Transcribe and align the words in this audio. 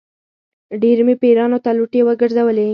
ډېر 0.81 0.97
مې 1.07 1.15
پیرانو 1.21 1.57
ته 1.63 1.69
لوټې 1.77 2.01
ګرځولې. 2.21 2.67